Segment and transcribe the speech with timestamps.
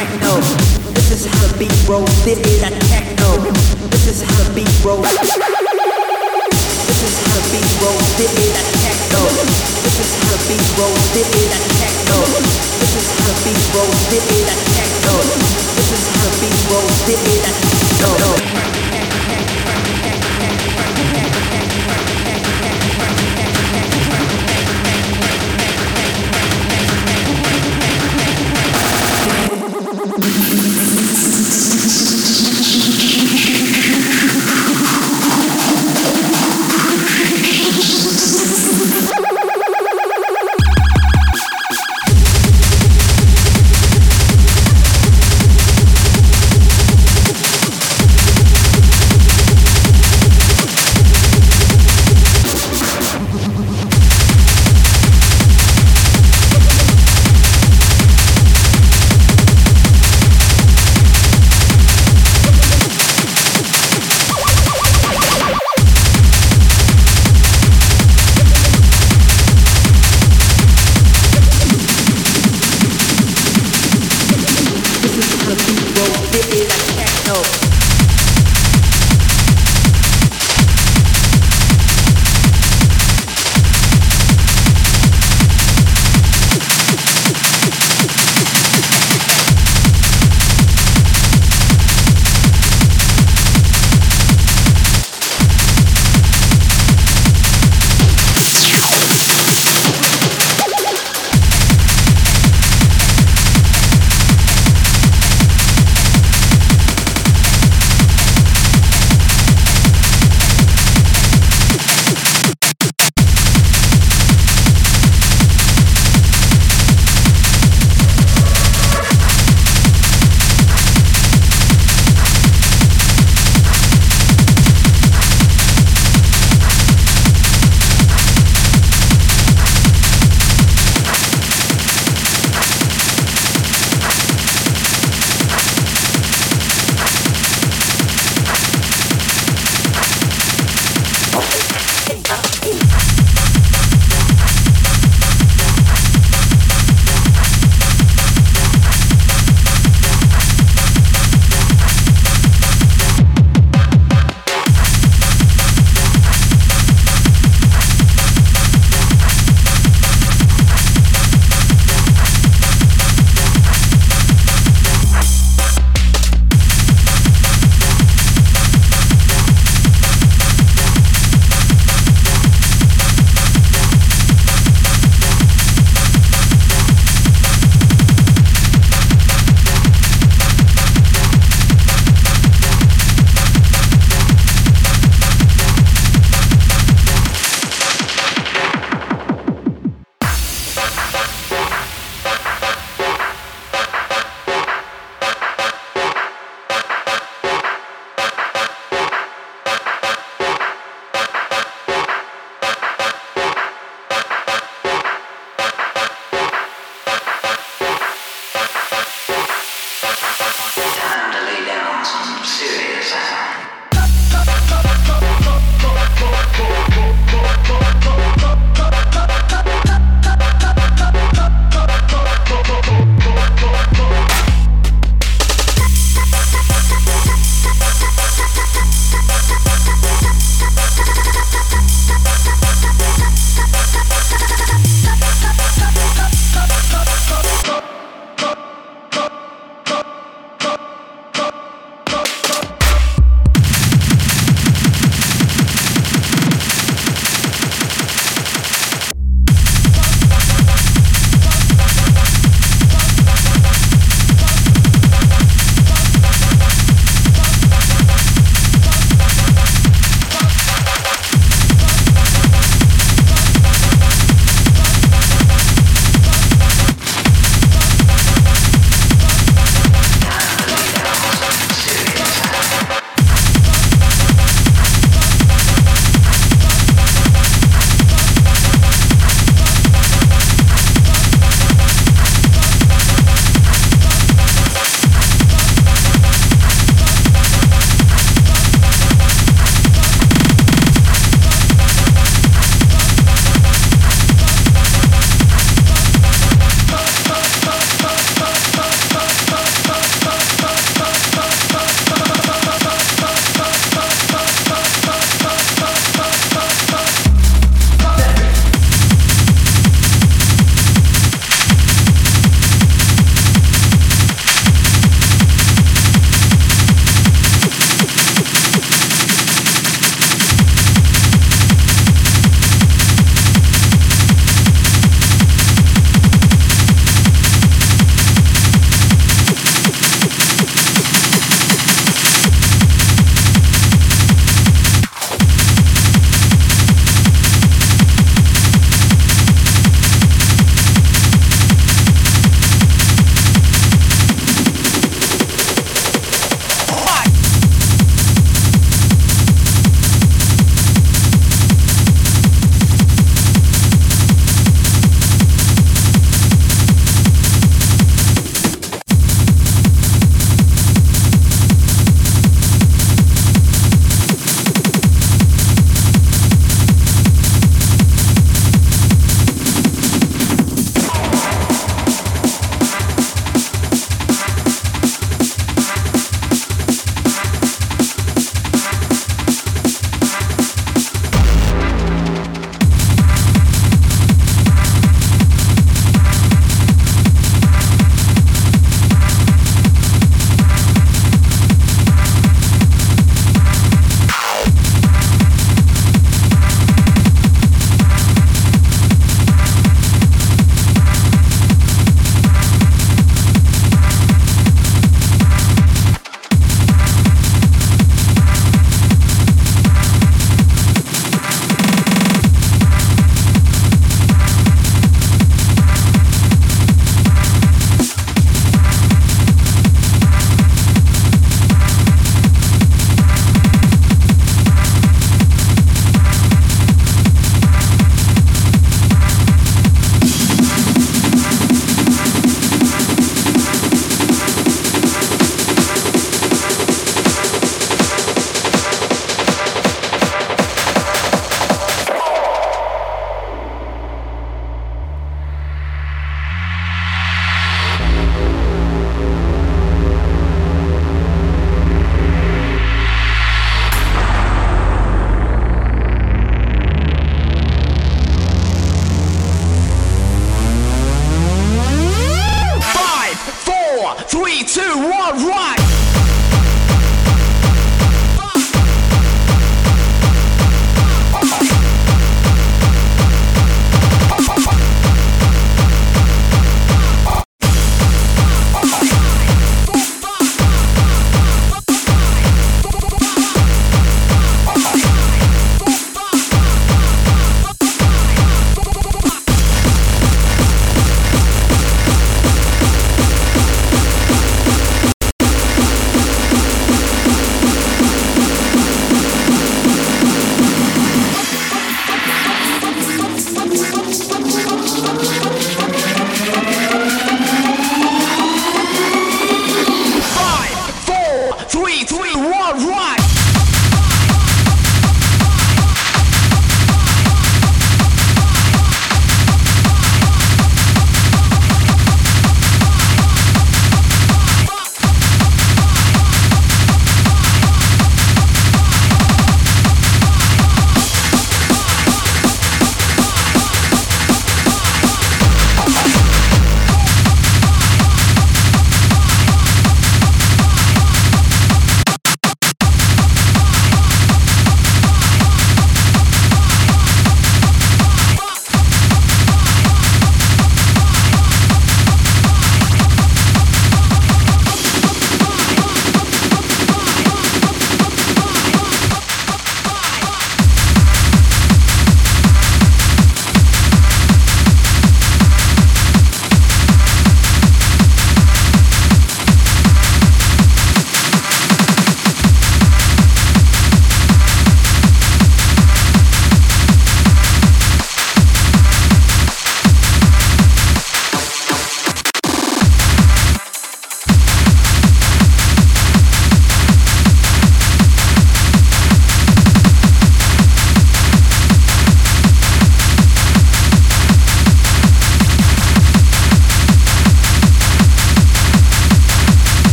[0.00, 0.40] techno.
[0.96, 2.08] This is how the beat rolls.
[2.24, 3.36] This is a techno.
[3.92, 5.04] This is how the beat rolls.
[6.88, 8.08] This is how the beat rolls.
[8.16, 9.20] This is a techno.
[9.84, 11.04] This is how the beat rolls.
[11.12, 12.16] This is a techno.
[12.80, 14.00] This is how the beat rolls.
[14.08, 15.14] This is a techno.
[15.76, 16.96] This is how the beat rolls.
[17.04, 18.49] This is a techno.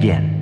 [0.00, 0.37] Let's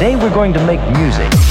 [0.00, 1.49] Today we're going to make music.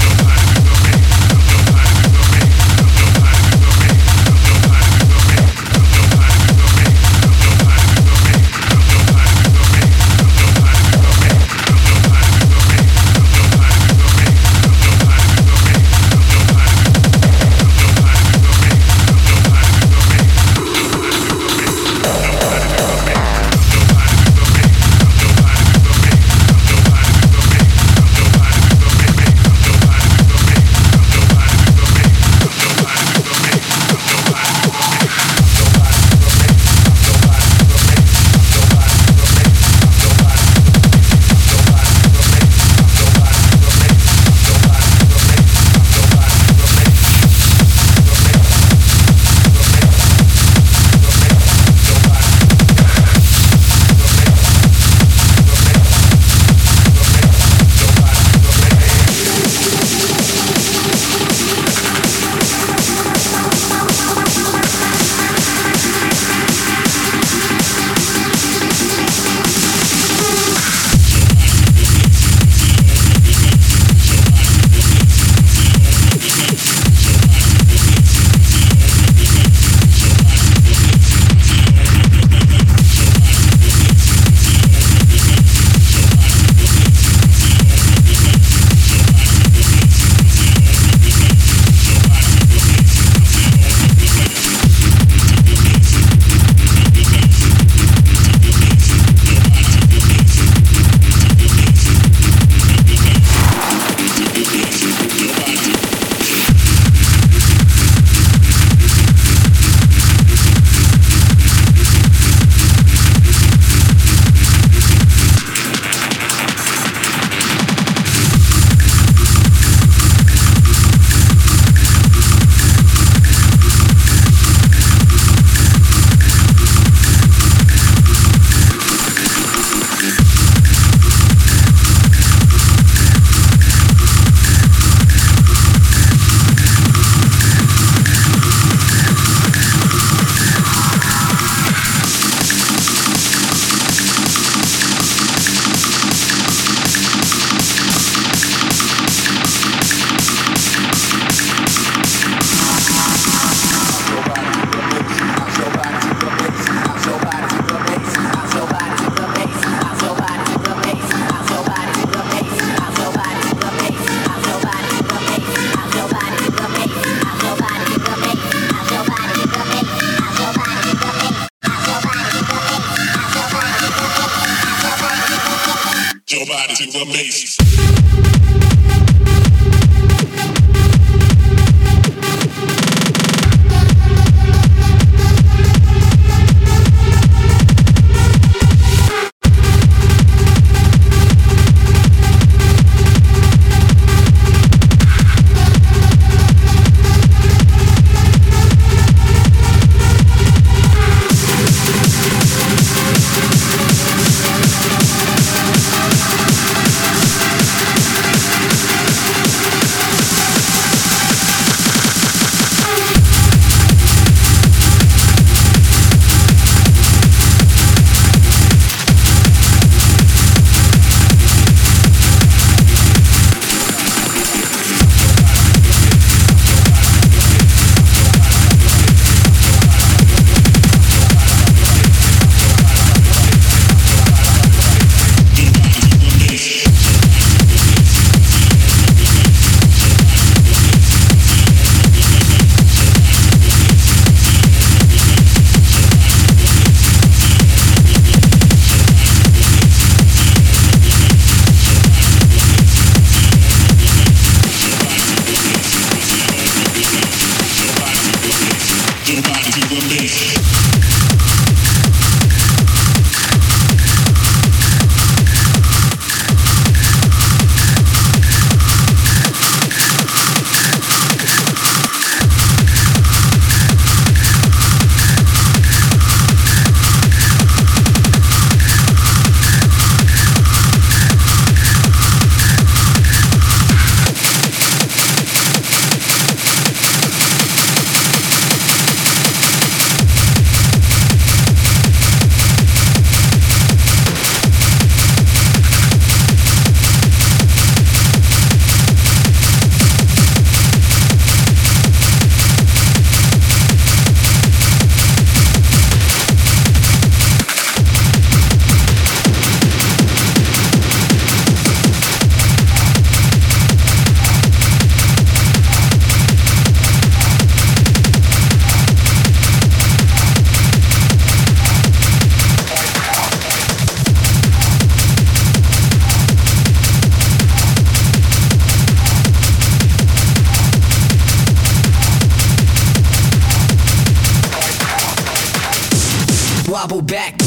[337.10, 337.60] hobble back,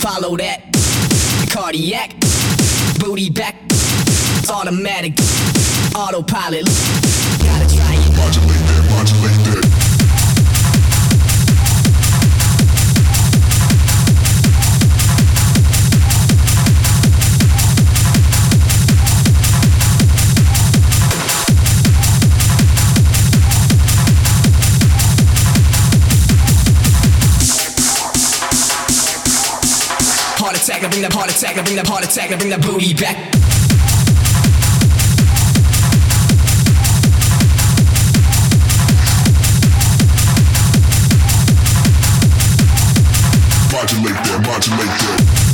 [0.00, 0.60] follow that.
[1.50, 2.10] Cardiac,
[2.98, 3.56] booty back,
[4.50, 5.14] automatic,
[5.94, 6.95] autopilot.
[30.86, 33.16] I bring that heart attack, I bring that heart attack, I bring that booty back.
[43.72, 45.45] Modulate that, modulate that.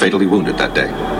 [0.00, 1.19] Fatally wounded that day.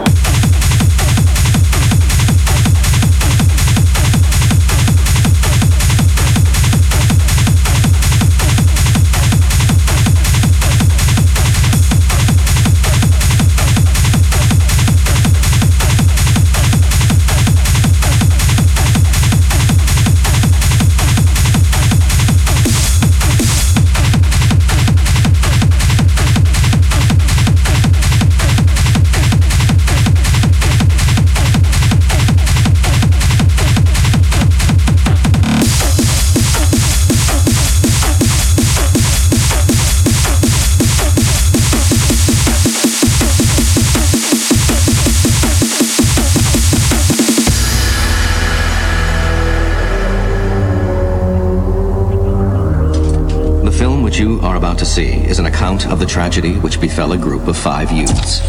[54.98, 58.40] Is an account of the tragedy which befell a group of five youths.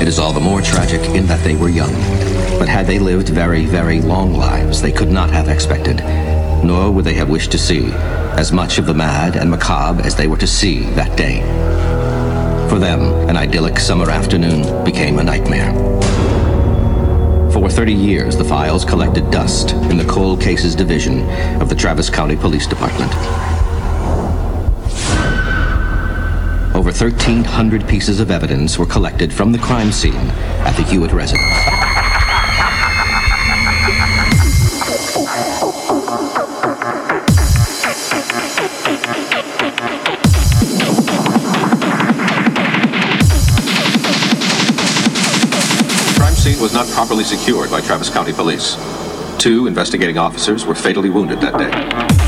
[0.00, 1.92] It is all the more tragic in that they were young,
[2.58, 5.98] but had they lived very, very long lives, they could not have expected,
[6.64, 7.92] nor would they have wished to see,
[8.36, 11.40] as much of the mad and macabre as they were to see that day.
[12.68, 15.72] For them, an idyllic summer afternoon became a nightmare.
[17.52, 21.20] For 30 years, the files collected dust in the Cold Cases Division
[21.62, 23.12] of the Travis County Police Department.
[26.94, 30.14] 1,300 pieces of evidence were collected from the crime scene
[30.62, 31.44] at the Hewitt residence.
[45.98, 48.76] The crime scene was not properly secured by Travis County Police.
[49.40, 52.23] Two investigating officers were fatally wounded that day.